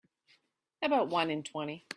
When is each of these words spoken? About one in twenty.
About 0.81 1.09
one 1.09 1.29
in 1.29 1.43
twenty. 1.43 1.85